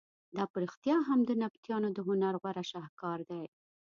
[0.35, 3.43] دا په رښتیا هم د نبطیانو د هنر غوره شهکار دی.